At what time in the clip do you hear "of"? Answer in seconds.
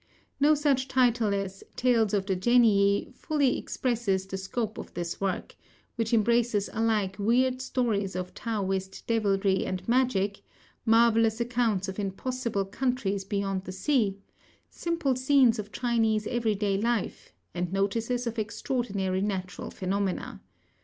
2.11-2.25, 4.79-4.91, 8.15-8.33, 11.87-11.99, 15.59-15.71, 18.25-18.39